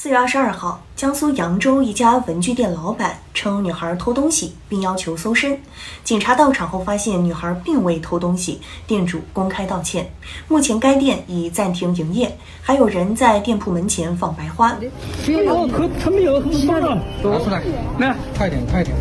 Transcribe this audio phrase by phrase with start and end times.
[0.00, 5.60] 四月二十二号，江苏扬州一家文具店老板称女孩偷东西，并要求搜身。
[6.04, 10.08] 警察到场后发现女孩并未偷东西，店主公开道歉。
[10.46, 14.70] 目前该店已暂停营业，还有人在店铺门前放白花。
[14.70, 16.80] 哦，可他没有，拿
[17.40, 17.60] 出来，
[17.98, 18.96] 来，快点，快点，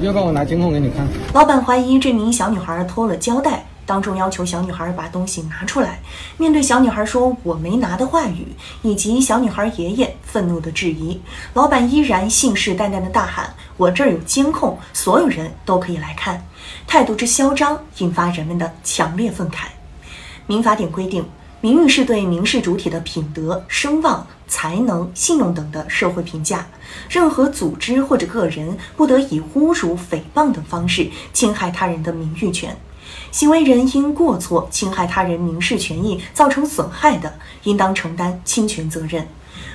[0.00, 1.06] 要不然我拿监控给你看。
[1.34, 3.62] 老板怀疑这名小女孩偷了胶带。
[3.86, 6.00] 当众要求小女孩把东西拿出来。
[6.36, 8.48] 面对小女孩说“我没拿”的话语，
[8.82, 11.20] 以及小女孩爷爷愤怒的质疑，
[11.54, 16.46] 老板依然信誓旦旦的大喊：“我这儿有监控，所有人都可以来看。”
[16.86, 19.66] 态度之嚣张，引发人们的强烈愤慨。
[20.46, 21.24] 民法典规定，
[21.60, 26.66] 名誉是对民事主体的品德、声望、才能、信用等的社会评价。
[27.08, 32.76] 任何组织或者个人不得以侮辱、诽谤等方式侵害他人的名誉权。
[33.30, 39.28] 行为人因过错侵害他人民事权益造成损害的，应当承担侵权责任。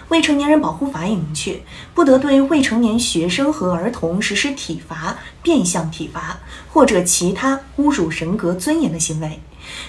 [0.10, 1.62] 未成年人保护法也明确，
[1.94, 9.40] 不得对未成年学生和儿童实施体罚、变相体罚或者其他侮辱人格尊严的行为。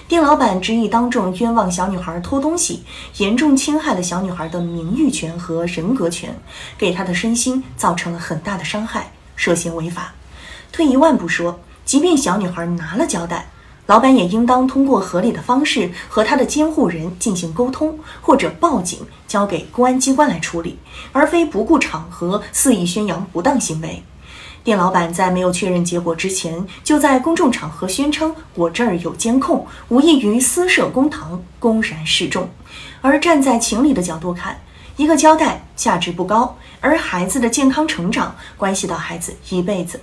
[0.07, 2.83] 店老板执意当众冤枉小女孩偷东西，
[3.17, 6.39] 严重侵害了小女孩的名誉权和人格权，
[6.77, 10.13] 给她的身心造成了很大的伤害，涉嫌违法。
[10.71, 13.47] 退一万步说，即便小女孩拿了胶带，
[13.87, 20.77] 老板也应当通过合理的方式和他的监护人进行沟通，或者报警交给公安机关来处理，
[21.11, 24.03] 而非不顾场合肆意宣扬不当行为。
[24.63, 32.47] 店老板在没有确认结果之前，就在公众场合宣称“我这儿有监控”，无异于私设公堂，公然示众。
[33.01, 34.61] 而站在情理的角度看，
[34.97, 39.99] 一个胶带价值不高，而孩子的健康成长关系到孩子一辈子。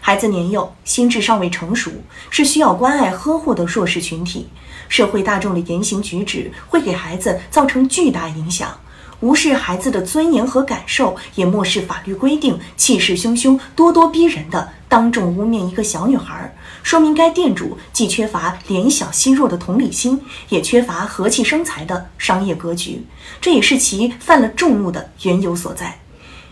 [0.00, 1.90] 孩子年幼，心智尚未成熟，
[2.30, 4.48] 是需要关爱呵护的弱势群体。
[4.88, 8.78] 社会大众的言行举止会给孩子造成巨大影响。
[9.20, 20.20] 无视孩子的尊严和感受，也漠视法律规定，气势汹汹、咄咄逼人的当众污蔑一个小女孩，说明该店主既缺乏怜小惜弱的同理心，
[20.50, 23.04] 也缺乏和气生财的商业格局。
[23.40, 25.98] 这也是其犯了众怒的缘由所在。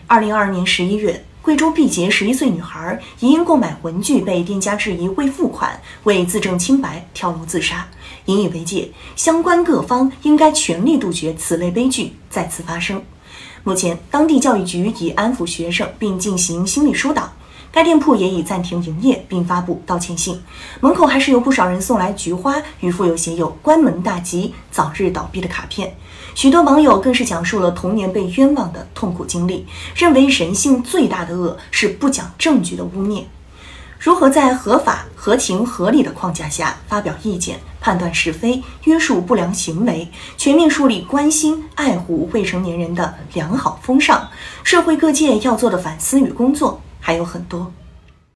[0.07, 1.23] 二零二二年十一月。
[1.45, 7.87] 贵州毕节十一岁女孩因购买文具被店家质疑未付款，为自证清白跳楼自杀。
[8.25, 12.99] 引以为戒，相关各方应该全力杜绝此类悲剧再次发生。
[13.63, 17.31] 目前，当地教育局已安抚学生并进行心理疏导。
[17.71, 20.41] 该店铺也已暂停营业，并发布道歉信。
[20.79, 25.95] 门口还是有不少人送来菊花与附有写有“关门大吉，早日倒闭”的卡片。
[26.33, 29.65] 许多网友更是讲述了童年被冤枉的痛苦经历，
[29.95, 33.23] 认为人性最大的恶是不讲证据的污蔑。
[33.97, 44.27] 如何在合法、合情、合理的框架下发表意见、判断是非、约束不良行为，全面树立关心、爱护未成年人的良好风尚？
[44.63, 46.81] 社会各界要做的反思与工作。
[47.05, 47.71] 还有很多。